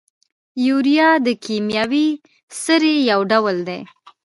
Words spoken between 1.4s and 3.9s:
کیمیاوي سرې یو ډول دی.